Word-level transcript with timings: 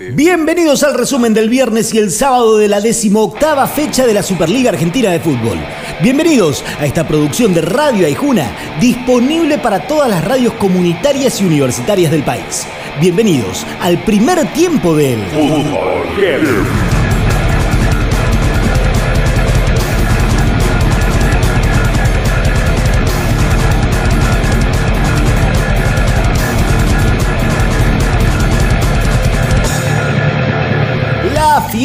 Bienvenidos 0.00 0.82
al 0.82 0.94
resumen 0.94 1.34
del 1.34 1.50
viernes 1.50 1.92
y 1.92 1.98
el 1.98 2.10
sábado 2.10 2.56
de 2.56 2.68
la 2.68 2.80
decimoctava 2.80 3.66
fecha 3.66 4.06
de 4.06 4.14
la 4.14 4.22
Superliga 4.22 4.70
Argentina 4.70 5.10
de 5.10 5.20
Fútbol. 5.20 5.58
Bienvenidos 6.02 6.64
a 6.78 6.86
esta 6.86 7.06
producción 7.06 7.52
de 7.52 7.60
Radio 7.60 8.06
Aijuna, 8.06 8.50
disponible 8.80 9.58
para 9.58 9.86
todas 9.86 10.08
las 10.08 10.24
radios 10.24 10.54
comunitarias 10.54 11.38
y 11.42 11.44
universitarias 11.44 12.10
del 12.10 12.22
país. 12.22 12.66
Bienvenidos 12.98 13.66
al 13.78 14.02
primer 14.02 14.50
tiempo 14.54 14.96
del 14.96 15.20
Fútbol. 15.26 16.89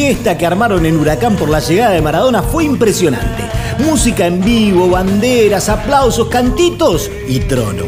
Fiesta 0.05 0.37
que 0.37 0.45
armaron 0.45 0.85
en 0.85 0.99
Huracán 0.99 1.35
por 1.35 1.49
la 1.49 1.59
llegada 1.59 1.93
de 1.93 2.01
Maradona 2.01 2.43
fue 2.43 2.63
impresionante. 2.63 3.41
Música 3.79 4.27
en 4.27 4.39
vivo, 4.39 4.87
banderas, 4.87 5.67
aplausos, 5.67 6.27
cantitos 6.27 7.09
y 7.27 7.39
trono. 7.39 7.85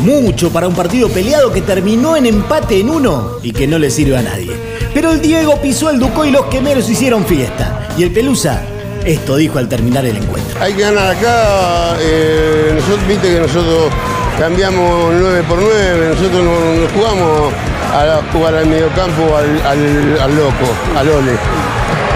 Mucho 0.00 0.50
para 0.50 0.66
un 0.66 0.74
partido 0.74 1.08
peleado 1.08 1.52
que 1.52 1.62
terminó 1.62 2.16
en 2.16 2.26
empate 2.26 2.80
en 2.80 2.90
uno 2.90 3.36
y 3.44 3.52
que 3.52 3.68
no 3.68 3.78
le 3.78 3.88
sirve 3.88 4.16
a 4.16 4.22
nadie. 4.22 4.50
Pero 4.92 5.12
el 5.12 5.20
Diego 5.20 5.60
pisó 5.62 5.90
el 5.90 6.00
Ducó 6.00 6.24
y 6.24 6.32
los 6.32 6.46
quemeros 6.46 6.90
hicieron 6.90 7.24
fiesta. 7.24 7.88
Y 7.96 8.02
el 8.02 8.10
Pelusa 8.10 8.60
esto 9.04 9.36
dijo 9.36 9.60
al 9.60 9.68
terminar 9.68 10.04
el 10.04 10.16
encuentro. 10.16 10.60
Hay 10.60 10.74
que 10.74 10.82
ganar 10.82 11.16
acá. 11.16 11.96
Eh, 12.00 12.72
nosotros, 12.74 13.06
viste 13.06 13.32
que 13.32 13.38
nosotros 13.38 13.92
cambiamos 14.40 15.14
9 15.20 15.44
por 15.48 15.58
9, 15.60 16.14
nosotros 16.16 16.44
no, 16.44 16.98
jugamos 16.98 17.52
a 17.92 18.20
jugar 18.32 18.54
al 18.54 18.66
mediocampo 18.66 19.36
al, 19.36 19.60
al, 19.66 20.36
loco, 20.36 20.66
al 20.98 21.08
ole. 21.08 21.32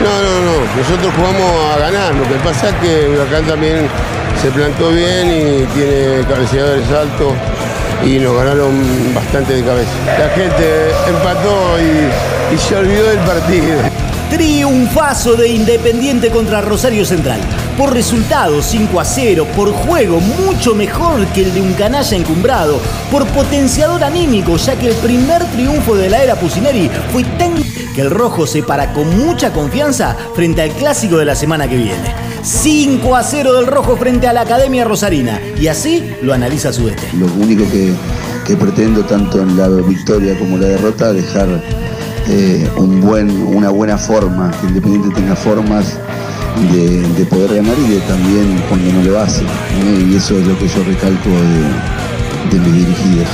No, 0.03 0.11
no, 0.23 0.41
no, 0.41 0.77
nosotros 0.77 1.13
jugamos 1.17 1.75
a 1.75 1.79
ganar, 1.79 2.15
lo 2.15 2.25
que 2.29 2.35
pasa 2.45 2.69
es 2.71 2.75
que 2.77 3.09
Huracán 3.09 3.45
también 3.45 3.89
se 4.41 4.51
plantó 4.51 4.91
bien 4.91 5.29
y 5.29 5.65
tiene 5.75 6.25
cabeceadores 6.29 6.91
altos 6.91 7.33
y 8.05 8.19
nos 8.19 8.37
ganaron 8.37 8.73
bastante 9.15 9.55
de 9.55 9.65
cabeza. 9.65 9.91
La 10.19 10.29
gente 10.31 10.91
empató 11.09 11.79
y, 11.79 12.55
y 12.55 12.59
se 12.59 12.77
olvidó 12.77 13.09
del 13.09 13.19
partido. 13.21 13.79
Triunfazo 14.31 15.35
de 15.35 15.49
Independiente 15.49 16.31
contra 16.31 16.61
Rosario 16.61 17.05
Central. 17.05 17.41
Por 17.77 17.93
resultado 17.93 18.63
5 18.63 19.01
a 19.01 19.05
0, 19.05 19.49
por 19.57 19.73
juego 19.73 20.21
mucho 20.21 20.77
mejor 20.77 21.27
que 21.29 21.43
el 21.43 21.55
de 21.55 21.61
un 21.61 21.73
canalla 21.73 22.17
encumbrado, 22.17 22.79
por 23.11 23.27
potenciador 23.27 24.05
anímico, 24.05 24.57
ya 24.57 24.79
que 24.79 24.89
el 24.89 24.95
primer 24.95 25.45
triunfo 25.47 25.97
de 25.97 26.09
la 26.09 26.23
era 26.23 26.37
Pusineri 26.37 26.89
fue 27.13 27.25
tan 27.37 27.55
que 27.95 28.01
el 28.01 28.11
rojo 28.11 28.47
se 28.47 28.63
para 28.63 28.93
con 28.93 29.19
mucha 29.19 29.53
confianza 29.53 30.17
frente 30.35 30.63
al 30.63 30.71
clásico 30.71 31.19
de 31.19 31.25
la 31.25 31.35
semana 31.35 31.69
que 31.69 31.77
viene. 31.77 32.15
5 32.43 33.17
a 33.17 33.23
0 33.25 33.55
del 33.55 33.67
rojo 33.67 33.97
frente 33.97 34.29
a 34.29 34.33
la 34.33 34.43
Academia 34.43 34.85
Rosarina. 34.85 35.41
Y 35.59 35.67
así 35.67 36.15
lo 36.23 36.33
analiza 36.33 36.73
su 36.73 36.87
DT. 36.87 37.15
Lo 37.15 37.27
único 37.27 37.65
que, 37.71 37.93
que 38.47 38.57
pretendo, 38.57 39.05
tanto 39.05 39.41
en 39.41 39.57
la 39.57 39.69
victoria 39.69 40.39
como 40.39 40.59
la 40.59 40.67
derrota, 40.67 41.13
dejar 41.13 41.49
eh, 42.29 42.69
un 42.77 43.01
buen, 43.01 43.31
una 43.31 43.71
buena 43.71 43.99
forma, 43.99 44.51
que 44.61 44.69
Independiente 44.69 45.15
tenga 45.15 45.35
formas 45.35 45.99
de, 46.63 47.25
poder 47.27 47.55
ganar 47.57 47.77
y 47.79 47.95
de 47.95 48.01
también 48.01 48.63
cuando 48.69 48.93
no 48.93 49.03
lo 49.03 49.21
hace. 49.21 49.43
¿eh? 49.43 50.07
Y 50.11 50.17
eso 50.17 50.39
es 50.39 50.47
lo 50.47 50.59
que 50.59 50.69
yo 50.69 50.83
recalco 50.85 51.29
de, 51.31 52.57
de 52.57 52.65
mis 52.65 52.75
dirigidos. 52.75 53.29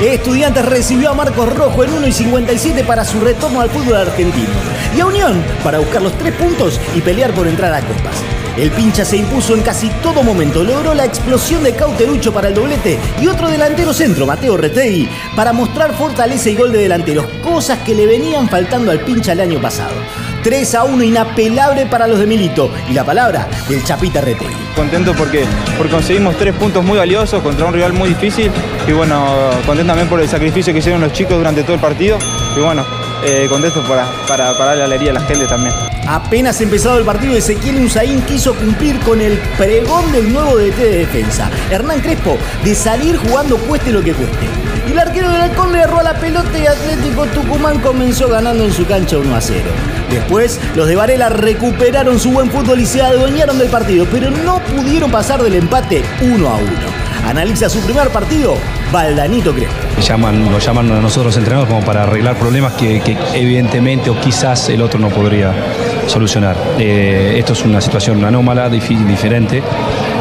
Estudiantes 0.00 0.64
recibió 0.64 1.10
a 1.10 1.14
Marcos 1.14 1.54
Rojo 1.54 1.84
en 1.84 1.92
1 1.92 2.06
y 2.08 2.12
57 2.12 2.84
para 2.84 3.04
su 3.04 3.20
retorno 3.20 3.60
al 3.60 3.70
fútbol 3.70 3.96
argentino. 3.96 4.50
Y 4.96 5.00
a 5.00 5.06
Unión 5.06 5.42
para 5.62 5.78
buscar 5.78 6.02
los 6.02 6.16
tres 6.18 6.34
puntos 6.34 6.80
y 6.96 7.00
pelear 7.00 7.32
por 7.32 7.46
entrar 7.46 7.72
a 7.72 7.80
copas. 7.80 8.16
El 8.56 8.70
pincha 8.70 9.04
se 9.04 9.16
impuso 9.16 9.54
en 9.54 9.62
casi 9.62 9.88
todo 10.02 10.22
momento, 10.22 10.62
logró 10.62 10.92
la 10.92 11.06
explosión 11.06 11.64
de 11.64 11.74
Cauterucho 11.74 12.34
para 12.34 12.48
el 12.48 12.54
doblete 12.54 12.98
y 13.22 13.26
otro 13.26 13.48
delantero 13.48 13.94
centro, 13.94 14.26
Mateo 14.26 14.58
Retegui, 14.58 15.08
para 15.34 15.54
mostrar 15.54 15.94
fortaleza 15.94 16.50
y 16.50 16.56
gol 16.56 16.70
de 16.70 16.80
delanteros, 16.80 17.24
cosas 17.42 17.78
que 17.78 17.94
le 17.94 18.06
venían 18.06 18.50
faltando 18.50 18.90
al 18.90 19.00
pincha 19.00 19.32
el 19.32 19.40
año 19.40 19.58
pasado. 19.58 19.94
3 20.42 20.74
a 20.74 20.84
1 20.84 21.02
inapelable 21.04 21.86
para 21.86 22.06
los 22.06 22.18
de 22.18 22.26
Milito. 22.26 22.70
Y 22.88 22.94
la 22.94 23.04
palabra 23.04 23.48
del 23.68 23.82
Chapita 23.84 24.20
Retegui. 24.20 24.52
Contento 24.74 25.14
porque, 25.16 25.44
porque 25.76 25.92
conseguimos 25.92 26.36
tres 26.36 26.54
puntos 26.54 26.84
muy 26.84 26.98
valiosos 26.98 27.42
contra 27.42 27.66
un 27.66 27.74
rival 27.74 27.92
muy 27.92 28.10
difícil. 28.10 28.50
Y 28.86 28.92
bueno, 28.92 29.50
contento 29.66 29.90
también 29.90 30.08
por 30.08 30.20
el 30.20 30.28
sacrificio 30.28 30.72
que 30.72 30.80
hicieron 30.80 31.00
los 31.00 31.12
chicos 31.12 31.36
durante 31.36 31.62
todo 31.62 31.74
el 31.74 31.80
partido. 31.80 32.18
Y 32.56 32.60
bueno, 32.60 32.84
eh, 33.24 33.46
contento 33.48 33.82
para, 33.82 34.10
para, 34.26 34.56
para 34.56 34.74
la 34.74 34.84
alegría 34.84 35.10
a 35.10 35.14
la 35.14 35.20
gente 35.20 35.46
también. 35.46 35.74
Apenas 36.06 36.60
empezado 36.60 36.98
el 36.98 37.04
partido, 37.04 37.36
Ezequiel 37.36 37.76
Unzaín 37.76 38.20
quiso 38.22 38.54
cumplir 38.54 38.98
con 39.00 39.20
el 39.20 39.38
pregón 39.56 40.10
del 40.12 40.32
nuevo 40.32 40.56
DT 40.56 40.76
de 40.76 40.98
defensa, 40.98 41.50
Hernán 41.70 42.00
Crespo, 42.00 42.36
de 42.64 42.74
salir 42.74 43.16
jugando 43.16 43.56
cueste 43.58 43.92
lo 43.92 44.02
que 44.02 44.12
cueste. 44.12 44.46
Y 44.88 44.92
el 44.92 44.98
arquero 44.98 45.30
del 45.30 45.40
Halcón 45.40 45.72
le 45.72 45.80
erró 45.80 46.00
a 46.00 46.02
la 46.02 46.14
pelota 46.14 46.58
y 46.58 46.66
Atlético 46.66 47.26
Tucumán 47.26 47.78
comenzó 47.80 48.28
ganando 48.28 48.64
en 48.64 48.72
su 48.72 48.84
cancha 48.84 49.16
1 49.18 49.36
a 49.36 49.40
0. 49.40 49.60
Después, 50.10 50.60
los 50.74 50.88
de 50.88 50.96
Varela 50.96 51.28
recuperaron 51.28 52.18
su 52.18 52.32
buen 52.32 52.50
fútbol 52.50 52.80
y 52.80 52.86
se 52.86 53.00
adueñaron 53.00 53.58
del 53.58 53.68
partido, 53.68 54.06
pero 54.10 54.30
no 54.30 54.58
pudieron 54.60 55.10
pasar 55.10 55.42
del 55.42 55.54
empate 55.54 56.02
1 56.20 56.48
a 56.48 56.56
1. 56.56 57.01
Analiza 57.24 57.68
su 57.68 57.80
primer 57.80 58.08
partido, 58.08 58.56
Valdanito 58.90 59.54
Crespo. 59.54 59.74
Llaman, 60.00 60.50
lo 60.50 60.58
llaman 60.58 60.90
a 60.90 61.00
nosotros 61.00 61.36
entrenadores 61.36 61.72
como 61.72 61.86
para 61.86 62.02
arreglar 62.02 62.36
problemas 62.36 62.72
que, 62.72 63.00
evidentemente 63.34 64.10
o 64.10 64.20
quizás 64.20 64.68
el 64.68 64.82
otro 64.82 64.98
no 64.98 65.08
podría 65.08 65.52
solucionar. 66.08 66.56
Eh, 66.78 67.36
esto 67.38 67.52
es 67.52 67.64
una 67.64 67.80
situación 67.80 68.24
anómala, 68.24 68.68
diferente. 68.68 69.62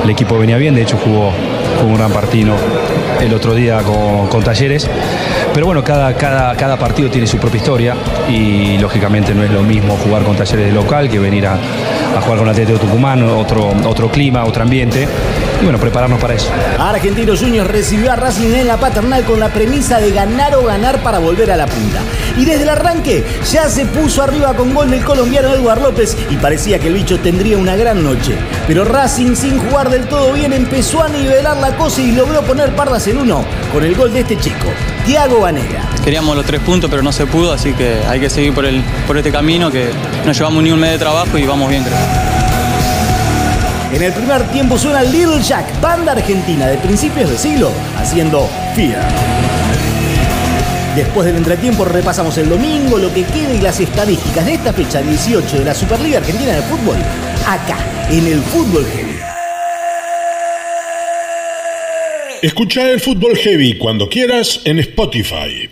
El 0.03 0.09
equipo 0.09 0.38
venía 0.38 0.57
bien, 0.57 0.75
de 0.75 0.84
hecho 0.84 0.97
jugó, 0.97 1.34
un 1.84 1.95
gran 1.95 2.12
partido 2.12 2.56
el 3.19 3.33
otro 3.33 3.56
día 3.56 3.81
con, 3.81 4.44
Talleres. 4.44 4.88
Pero 5.53 5.66
bueno, 5.66 5.84
cada, 5.84 6.13
cada, 6.13 6.56
cada, 6.56 6.78
partido 6.78 7.09
tiene 7.09 7.28
su 7.28 7.38
propia 7.38 7.57
historia 7.57 7.95
y 8.29 8.78
lógicamente 8.78 9.35
no 9.35 9.44
es 9.44 9.51
lo 9.51 9.62
mismo 9.63 9.97
jugar 9.97 10.23
con 10.23 10.38
Talleres 10.38 10.67
de 10.67 10.72
local 10.72 11.09
que 11.09 11.19
venir 11.19 11.45
a, 11.45 11.57
jugar 12.22 12.39
con 12.39 12.50
Atlético 12.50 12.79
Tucumán, 12.79 13.23
otro, 13.23 13.73
otro 13.85 14.09
clima, 14.09 14.45
otro 14.45 14.63
ambiente 14.63 15.07
y 15.62 15.63
bueno, 15.63 15.79
prepararnos 15.79 16.19
para 16.19 16.34
eso. 16.34 16.50
Argentinos 16.79 17.39
Juniors 17.39 17.69
recibió 17.69 18.12
a 18.12 18.16
Racing 18.16 18.53
en 18.53 18.67
la 18.67 18.78
paternal 18.78 19.23
con 19.25 19.39
la 19.39 19.50
premisa 19.50 20.00
de 20.00 20.12
ganar 20.12 20.56
o 20.56 20.63
ganar 20.63 21.03
para 21.03 21.19
volver 21.19 21.51
a 21.51 21.57
la 21.57 21.68
punta. 21.68 22.00
Y 22.38 22.45
desde 22.45 22.63
el 22.63 22.69
arranque 22.69 23.23
ya 23.51 23.69
se 23.69 23.85
puso 23.85 24.23
arriba 24.23 24.53
con 24.53 24.73
gol 24.73 24.89
del 24.89 25.03
colombiano 25.03 25.53
Eduard 25.53 25.81
López 25.81 26.18
y 26.29 26.38
parecía 26.38 26.79
que 26.79 26.88
el 26.88 26.95
bicho 26.95 27.19
tendría 27.19 27.57
una 27.57 27.75
gran 27.75 28.03
noche. 28.03 28.35
Pero 28.68 28.85
Racing 28.85 29.35
sin 29.35 29.59
jugar 29.59 29.89
del 29.89 30.07
todo 30.07 30.33
bien 30.33 30.53
empezó 30.53 31.03
a 31.03 31.09
nivelar 31.09 31.57
la 31.57 31.75
cosa 31.75 32.01
y 32.01 32.12
logró 32.12 32.41
poner 32.41 32.75
pardas 32.75 33.07
en 33.07 33.18
uno 33.18 33.44
con 33.72 33.83
el 33.83 33.95
gol 33.95 34.13
de 34.13 34.22
este 34.22 34.38
chico, 34.38 34.68
Queríamos 36.03 36.35
los 36.35 36.46
tres 36.46 36.62
puntos 36.62 36.90
pero 36.90 37.03
no 37.03 37.12
se 37.12 37.25
pudo, 37.25 37.53
así 37.53 37.74
que 37.74 38.02
hay 38.07 38.19
que 38.19 38.29
seguir 38.29 38.53
por, 38.53 38.66
el, 38.66 38.81
por 39.07 39.18
este 39.18 39.31
camino 39.31 39.72
que 39.72 39.90
no 40.25 40.31
llevamos 40.31 40.63
ni 40.63 40.72
un 40.72 40.79
mes 40.79 40.91
de 40.91 40.97
trabajo 40.97 41.38
y 41.38 41.46
vamos 41.46 41.69
bien 41.69 41.84
creo. 41.84 41.97
En 43.94 44.01
el 44.01 44.13
primer 44.13 44.44
tiempo 44.51 44.78
suena 44.78 45.03
Little 45.03 45.41
Jack, 45.41 45.81
banda 45.81 46.13
argentina 46.13 46.66
de 46.68 46.78
principios 46.78 47.30
de 47.30 47.38
siglo, 47.38 47.72
haciendo 47.97 48.50
Fear. 48.74 49.01
Después 50.96 51.25
del 51.25 51.38
entretiempo 51.38 51.85
repasamos 51.85 52.38
el 52.38 52.50
domingo, 52.50 52.97
lo 52.97 53.13
que 53.13 53.24
queda 53.24 53.53
y 53.53 53.59
las 53.59 53.80
estadísticas 53.80 54.46
de 54.46 54.53
esta 54.53 54.74
fecha 54.74 55.01
18 55.01 55.59
de 55.59 55.66
la 55.66 55.74
Superliga 55.74 56.19
Argentina 56.19 56.53
de 56.53 56.62
Fútbol, 56.63 56.97
acá, 57.47 57.78
en 58.09 58.28
el 58.28 58.41
Fútbol 58.41 58.85
Heavy. 58.85 59.31
Escucha 62.41 62.90
el 62.90 63.00
Fútbol 63.00 63.38
Heavy 63.38 63.78
cuando 63.78 64.09
quieras 64.09 64.62
en 64.66 64.79
Spotify. 64.79 65.69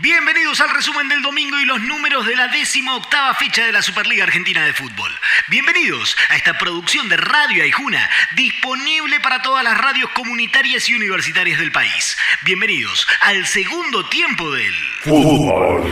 Bienvenidos 0.00 0.62
al 0.62 0.70
resumen 0.70 1.10
del 1.10 1.20
domingo 1.20 1.60
y 1.60 1.66
los 1.66 1.78
números 1.82 2.24
de 2.24 2.34
la 2.34 2.48
décima 2.48 2.96
octava 2.96 3.34
fecha 3.34 3.66
de 3.66 3.72
la 3.72 3.82
Superliga 3.82 4.24
Argentina 4.24 4.64
de 4.64 4.72
Fútbol. 4.72 5.10
Bienvenidos 5.50 6.16
a 6.30 6.36
esta 6.36 6.56
producción 6.56 7.10
de 7.10 7.18
Radio 7.18 7.64
Aijuna, 7.64 8.08
disponible 8.34 9.20
para 9.20 9.42
todas 9.42 9.62
las 9.62 9.76
radios 9.76 10.08
comunitarias 10.12 10.88
y 10.88 10.94
universitarias 10.94 11.58
del 11.58 11.70
país. 11.70 12.16
Bienvenidos 12.46 13.06
al 13.20 13.44
segundo 13.44 14.08
tiempo 14.08 14.50
del 14.50 14.72
Fútbol. 15.02 15.90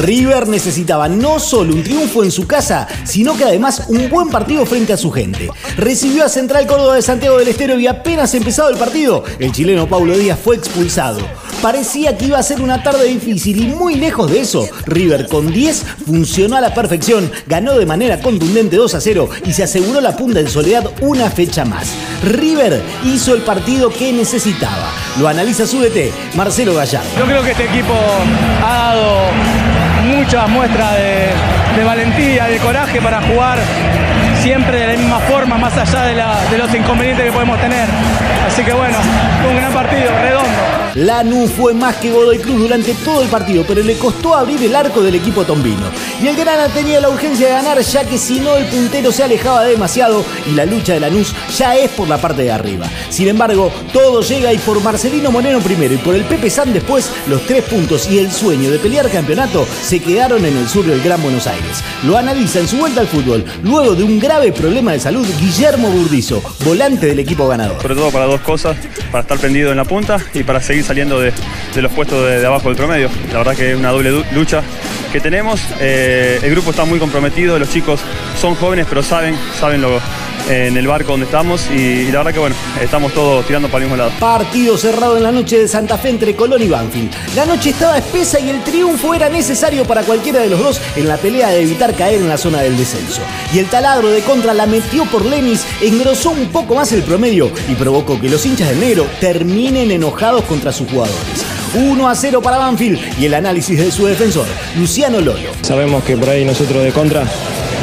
River 0.00 0.48
necesitaba 0.48 1.08
no 1.08 1.38
solo 1.38 1.74
un 1.74 1.82
triunfo 1.82 2.24
en 2.24 2.30
su 2.30 2.46
casa, 2.46 2.88
sino 3.04 3.36
que 3.36 3.44
además 3.44 3.84
un 3.88 4.08
buen 4.08 4.30
partido 4.30 4.64
frente 4.64 4.94
a 4.94 4.96
su 4.96 5.10
gente. 5.10 5.50
Recibió 5.76 6.24
a 6.24 6.28
Central 6.30 6.66
Córdoba 6.66 6.94
de 6.94 7.02
Santiago 7.02 7.38
del 7.38 7.48
Estero 7.48 7.78
y 7.78 7.86
apenas 7.86 8.34
empezado 8.34 8.70
el 8.70 8.78
partido, 8.78 9.24
el 9.38 9.52
chileno 9.52 9.86
Paulo 9.86 10.16
Díaz 10.16 10.38
fue 10.42 10.56
expulsado. 10.56 11.20
Parecía 11.60 12.16
que 12.16 12.24
iba 12.24 12.38
a 12.38 12.42
ser 12.42 12.62
una 12.62 12.82
tarde 12.82 13.04
difícil 13.04 13.62
y 13.62 13.66
muy 13.66 13.96
lejos 13.96 14.30
de 14.30 14.40
eso. 14.40 14.66
River 14.86 15.26
con 15.28 15.52
10 15.52 15.84
funcionó 16.06 16.56
a 16.56 16.62
la 16.62 16.72
perfección, 16.72 17.30
ganó 17.46 17.76
de 17.76 17.84
manera 17.84 18.22
contundente 18.22 18.76
2 18.76 18.94
a 18.94 19.00
0 19.00 19.28
y 19.44 19.52
se 19.52 19.64
aseguró 19.64 20.00
la 20.00 20.16
punta 20.16 20.40
en 20.40 20.48
soledad 20.48 20.90
una 21.02 21.28
fecha 21.28 21.66
más. 21.66 21.92
River 22.24 22.82
hizo 23.04 23.34
el 23.34 23.42
partido 23.42 23.90
que 23.90 24.10
necesitaba. 24.10 24.90
Lo 25.18 25.28
analiza 25.28 25.66
su 25.66 25.80
DT, 25.80 26.10
Marcelo 26.34 26.74
Gallardo. 26.74 27.10
Yo 27.18 27.26
creo 27.26 27.42
que 27.42 27.50
este 27.50 27.64
equipo 27.64 27.92
ha 28.64 28.94
dado 28.94 29.59
muchas 30.30 30.48
muestras 30.48 30.94
de, 30.94 31.84
valentía, 31.84 32.44
de 32.46 32.58
coraje 32.58 33.00
para 33.02 33.20
jugar 33.20 33.58
siempre 34.40 34.78
de 34.78 34.86
la 34.86 34.92
misma 34.92 35.18
forma, 35.18 35.58
más 35.58 35.76
allá 35.76 36.04
de, 36.04 36.56
los 36.56 36.72
inconvenientes 36.72 37.26
que 37.26 37.32
podemos 37.32 37.60
tener. 37.60 37.88
Así 38.46 38.62
que 38.62 38.72
bueno, 38.72 38.96
un 39.50 39.56
gran 39.56 39.72
partido, 39.72 40.08
redondo. 40.22 40.89
Lanús 40.94 41.50
fue 41.52 41.72
más 41.72 41.96
que 41.96 42.10
Godoy 42.10 42.38
Cruz 42.38 42.58
durante 42.58 42.94
todo 42.94 43.22
el 43.22 43.28
partido, 43.28 43.64
pero 43.66 43.82
le 43.82 43.96
costó 43.96 44.34
abrir 44.34 44.62
el 44.62 44.74
arco 44.74 45.02
del 45.02 45.14
equipo 45.14 45.44
tombino. 45.44 45.86
Y 46.22 46.26
el 46.26 46.36
Grana 46.36 46.68
tenía 46.68 47.00
la 47.00 47.08
urgencia 47.08 47.46
de 47.46 47.52
ganar, 47.52 47.80
ya 47.80 48.04
que 48.04 48.18
si 48.18 48.40
no 48.40 48.56
el 48.56 48.66
puntero 48.66 49.12
se 49.12 49.22
alejaba 49.22 49.64
demasiado 49.64 50.24
y 50.50 50.54
la 50.54 50.66
lucha 50.66 50.94
de 50.94 51.00
Lanús 51.00 51.34
ya 51.56 51.76
es 51.76 51.90
por 51.90 52.08
la 52.08 52.18
parte 52.18 52.42
de 52.42 52.52
arriba. 52.52 52.86
Sin 53.08 53.28
embargo, 53.28 53.72
todo 53.92 54.22
llega 54.22 54.52
y 54.52 54.58
por 54.58 54.82
Marcelino 54.82 55.30
Moreno 55.30 55.60
primero 55.60 55.94
y 55.94 55.98
por 55.98 56.14
el 56.14 56.24
Pepe 56.24 56.50
San 56.50 56.72
después, 56.72 57.10
los 57.28 57.42
tres 57.46 57.64
puntos 57.64 58.10
y 58.10 58.18
el 58.18 58.30
sueño 58.30 58.70
de 58.70 58.78
pelear 58.78 59.10
campeonato 59.10 59.66
se 59.82 60.00
quedaron 60.00 60.44
en 60.44 60.56
el 60.56 60.68
sur 60.68 60.84
del 60.84 61.00
Gran 61.02 61.22
Buenos 61.22 61.46
Aires. 61.46 61.82
Lo 62.04 62.16
analiza 62.16 62.60
en 62.60 62.68
su 62.68 62.76
vuelta 62.76 63.00
al 63.00 63.06
fútbol, 63.06 63.44
luego 63.62 63.94
de 63.94 64.02
un 64.02 64.18
grave 64.18 64.52
problema 64.52 64.92
de 64.92 65.00
salud, 65.00 65.26
Guillermo 65.38 65.88
Burdizo, 65.90 66.42
volante 66.64 67.06
del 67.06 67.18
equipo 67.18 67.46
ganador. 67.46 67.80
Sobre 67.80 67.94
todo 67.94 68.10
para 68.10 68.26
dos 68.26 68.40
cosas, 68.40 68.76
para 69.10 69.22
estar 69.22 69.38
pendido 69.38 69.70
en 69.70 69.76
la 69.76 69.84
punta 69.84 70.18
y 70.34 70.42
para 70.42 70.60
seguir 70.60 70.79
saliendo 70.82 71.20
de, 71.20 71.32
los 71.76 71.92
puestos 71.92 72.26
de, 72.26 72.44
abajo 72.44 72.68
del 72.68 72.76
promedio. 72.76 73.08
La 73.32 73.38
verdad 73.38 73.56
que 73.56 73.72
es 73.72 73.78
una 73.78 73.90
doble 73.90 74.24
lucha 74.32 74.62
que 75.10 75.20
tenemos. 75.20 75.60
Eh, 75.80 76.38
el 76.42 76.50
grupo 76.50 76.70
está 76.70 76.84
muy 76.84 76.98
comprometido, 76.98 77.58
los 77.58 77.70
chicos 77.70 78.00
son 78.40 78.54
jóvenes 78.54 78.86
pero 78.88 79.02
saben, 79.02 79.36
saben 79.58 79.80
lo, 79.80 80.00
en 80.48 80.76
el 80.76 80.86
barco 80.86 81.12
donde 81.12 81.26
estamos 81.26 81.68
y, 81.70 81.74
y, 81.74 82.12
la 82.12 82.18
verdad 82.18 82.32
que 82.32 82.38
bueno, 82.38 82.56
estamos 82.80 83.12
todos 83.12 83.46
tirando 83.46 83.68
para 83.68 83.84
el 83.84 83.90
mismo 83.90 83.96
lado. 83.96 84.12
Partido 84.18 84.76
cerrado 84.76 85.16
en 85.16 85.22
la 85.22 85.32
noche 85.32 85.58
de 85.58 85.68
Santa 85.68 85.98
Fe 85.98 86.10
entre 86.10 86.34
Colón 86.34 86.62
y 86.62 86.68
Banfield. 86.68 87.10
La 87.34 87.46
noche 87.46 87.70
estaba 87.70 87.98
espesa 87.98 88.40
y 88.40 88.50
el 88.50 88.62
triunfo 88.62 89.14
era 89.14 89.28
necesario 89.28 89.84
para 89.84 90.02
cualquiera 90.02 90.40
de 90.40 90.48
los 90.48 90.60
dos 90.60 90.80
en 90.96 91.08
la 91.08 91.16
pelea 91.16 91.50
de 91.50 91.62
evitar 91.62 91.94
caer 91.94 92.20
en 92.20 92.28
la 92.28 92.38
zona 92.38 92.60
del 92.62 92.76
descenso. 92.76 93.22
Y 93.52 93.58
el 93.58 93.66
taladro 93.66 94.08
de 94.10 94.22
contra 94.22 94.54
la 94.54 94.66
metió 94.66 95.04
por 95.06 95.24
Lenis, 95.24 95.64
engrosó 95.80 96.30
un 96.30 96.48
poco 96.48 96.74
más 96.74 96.92
el 96.92 97.02
promedio 97.02 97.50
y 97.68 97.74
provocó 97.74 98.20
que 98.20 98.28
los 98.28 98.44
hinchas 98.46 98.68
del 98.70 98.80
negro 98.80 99.06
terminen 99.20 99.90
enojados 99.90 100.44
contra 100.44 100.72
sus 100.72 100.88
jugadores. 100.88 101.49
1 101.74 102.08
a 102.08 102.14
0 102.14 102.42
para 102.42 102.58
Banfield 102.58 102.98
y 103.18 103.26
el 103.26 103.34
análisis 103.34 103.78
de 103.78 103.90
su 103.90 104.06
defensor, 104.06 104.46
Luciano 104.76 105.20
Lolo. 105.20 105.50
Sabemos 105.62 106.02
que 106.04 106.16
por 106.16 106.28
ahí 106.28 106.44
nosotros 106.44 106.82
de 106.82 106.92
contra 106.92 107.24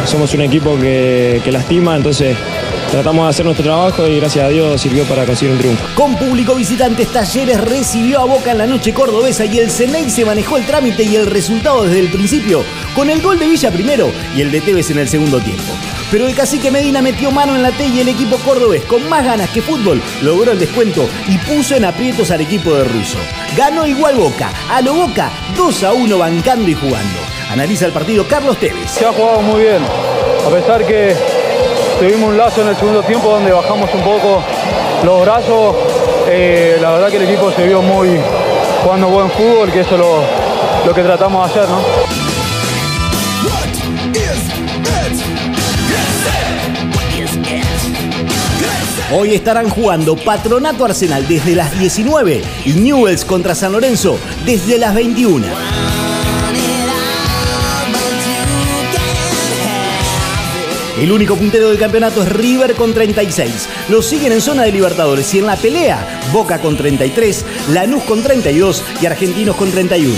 somos 0.06 0.34
un 0.34 0.42
equipo 0.42 0.78
que, 0.78 1.42
que 1.44 1.52
lastima, 1.52 1.96
entonces 1.96 2.36
tratamos 2.92 3.26
de 3.26 3.30
hacer 3.30 3.46
nuestro 3.46 3.66
trabajo 3.66 4.08
y 4.08 4.18
gracias 4.18 4.46
a 4.46 4.50
Dios 4.50 4.80
sirvió 4.80 5.04
para 5.06 5.26
conseguir 5.26 5.54
un 5.54 5.60
triunfo. 5.60 5.86
Con 5.96 6.16
público 6.16 6.56
visitantes, 6.56 7.12
Talleres 7.12 7.60
recibió 7.60 8.22
a 8.22 8.26
Boca 8.26 8.52
en 8.52 8.60
la 8.60 8.68
noche 8.68 8.94
cordobesa 8.94 9.46
y 9.46 9.60
el 9.60 9.70
Ceney 9.70 10.10
se 10.10 10.26
manejó 10.26 10.58
el 10.58 10.66
trámite 10.66 11.04
y 11.04 11.16
el 11.16 11.26
resultado 11.26 11.84
desde 11.84 12.00
el 12.00 12.10
principio, 12.10 12.64
con 12.96 13.10
el 13.10 13.22
gol 13.22 13.40
de 13.40 13.48
Villa 13.48 13.72
primero 13.72 14.12
y 14.36 14.42
el 14.42 14.52
de 14.52 14.62
Tevez 14.62 14.90
en 14.92 15.00
el 15.00 15.10
segundo 15.10 15.40
tiempo. 15.40 15.64
Pero 16.12 16.26
el 16.26 16.36
cacique 16.36 16.72
Medina 16.72 17.02
metió 17.02 17.32
mano 17.32 17.56
en 17.56 17.64
la 17.64 17.72
T 17.72 17.86
y 17.86 18.00
el 18.00 18.08
equipo 18.08 18.38
cordobés, 18.38 18.86
con 18.86 19.08
más 19.10 19.26
ganas 19.26 19.50
que 19.50 19.62
fútbol, 19.62 20.02
logró 20.22 20.54
el 20.54 20.60
descuento 20.60 21.08
y 21.28 21.38
puso 21.40 21.76
en 21.76 21.86
aprietos 21.86 22.32
al 22.32 22.42
equipo 22.42 22.74
de 22.74 22.86
Russo. 22.86 23.18
Ganó 23.58 23.86
igual 23.86 24.16
Boca, 24.16 24.54
a 24.70 24.82
lo 24.82 24.94
Boca 24.94 25.32
2 25.58 25.84
a 25.84 25.94
1 25.94 26.18
bancando 26.18 26.70
y 26.70 26.74
jugando. 26.74 27.20
Analiza 27.52 27.86
el 27.86 27.92
partido 27.92 28.26
Carlos 28.28 28.58
Tevez. 28.58 28.90
Se 28.90 29.06
ha 29.06 29.12
jugado 29.12 29.42
muy 29.42 29.62
bien, 29.62 29.82
a 30.46 30.50
pesar 30.50 30.86
que 30.86 31.16
tuvimos 32.00 32.30
un 32.30 32.38
lazo 32.38 32.62
en 32.62 32.70
el 32.70 32.76
segundo 32.76 33.02
tiempo 33.04 33.30
donde 33.30 33.52
bajamos 33.52 33.90
un 33.94 34.02
poco 34.02 34.44
los 35.04 35.22
brazos. 35.22 35.76
Eh, 36.28 36.78
la 36.82 36.92
verdad 36.92 37.10
que 37.10 37.18
el 37.18 37.24
equipo 37.24 37.52
se 37.52 37.66
vio 37.66 37.82
muy 37.82 38.20
jugando 38.84 39.08
buen 39.08 39.30
fútbol, 39.32 39.72
que 39.72 39.82
eso 39.82 39.96
es 39.96 40.00
lo, 40.00 40.22
lo 40.86 40.94
que 40.94 41.02
tratamos 41.02 41.46
de 41.46 41.60
hacer, 41.60 41.70
¿no? 41.70 41.82
Hoy 49.10 49.36
estarán 49.36 49.70
jugando 49.70 50.18
Patronato 50.18 50.84
Arsenal 50.84 51.26
desde 51.28 51.56
las 51.56 51.80
19 51.80 52.42
y 52.66 52.74
Newells 52.74 53.24
contra 53.24 53.56
San 53.56 53.72
Lorenzo 53.72 54.20
desde 54.46 54.78
las 54.78 54.94
21. 54.94 55.48
El 61.00 61.12
único 61.12 61.36
puntero 61.36 61.70
del 61.70 61.78
campeonato 61.78 62.24
es 62.24 62.30
River 62.30 62.74
con 62.74 62.92
36. 62.92 63.70
Lo 63.90 64.02
siguen 64.02 64.32
en 64.32 64.42
zona 64.42 64.64
de 64.64 64.72
Libertadores 64.72 65.32
y 65.34 65.40
en 65.40 65.46
la 65.46 65.56
pelea 65.56 66.22
Boca 66.34 66.60
con 66.60 66.76
33, 66.76 67.46
Lanús 67.70 68.04
con 68.04 68.24
32 68.24 68.84
y 69.00 69.06
Argentinos 69.06 69.56
con 69.56 69.70
31. 69.70 70.16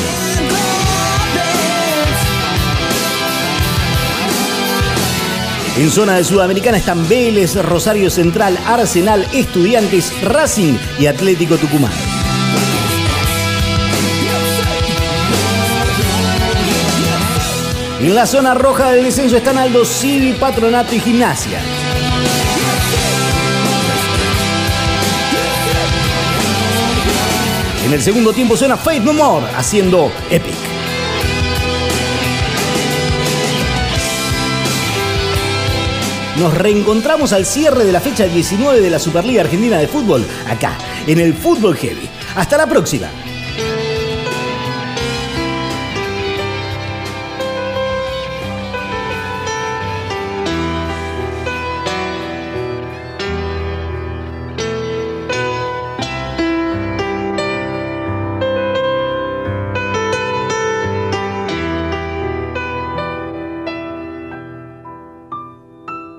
En 5.78 5.90
zona 5.92 6.16
de 6.16 6.24
Sudamericana 6.24 6.78
están 6.78 7.08
Vélez, 7.08 7.56
Rosario 7.56 8.10
Central, 8.10 8.58
Arsenal, 8.66 9.28
Estudiantes, 9.34 10.14
Racing 10.24 10.78
y 10.98 11.08
Atlético 11.08 11.58
Tucumán. 11.58 12.19
En 18.02 18.16
la 18.16 18.26
zona 18.26 18.54
roja 18.54 18.92
del 18.92 19.04
descenso 19.04 19.36
están 19.36 19.58
Aldo 19.58 19.84
Civi, 19.84 20.32
Patronato 20.32 20.96
y 20.96 21.02
Gimnasia. 21.02 21.60
En 27.86 27.92
el 27.92 28.02
segundo 28.02 28.32
tiempo 28.32 28.56
suena 28.56 28.78
Faith 28.78 29.04
No 29.04 29.12
More 29.12 29.46
haciendo 29.54 30.10
Epic. 30.30 30.56
Nos 36.38 36.54
reencontramos 36.54 37.34
al 37.34 37.46
cierre 37.46 37.84
de 37.84 37.92
la 37.92 38.00
fecha 38.00 38.24
19 38.24 38.80
de 38.80 38.90
la 38.90 39.00
Superliga 39.00 39.42
Argentina 39.42 39.78
de 39.78 39.90
Fútbol, 39.90 40.26
acá, 40.48 40.78
en 41.06 41.20
el 41.20 41.34
Fútbol 41.34 41.76
Heavy. 41.76 42.08
Hasta 42.38 42.56
la 42.56 42.66
próxima. 42.66 43.10